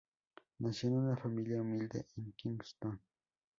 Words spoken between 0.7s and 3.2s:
en una familia humilde en Kingston.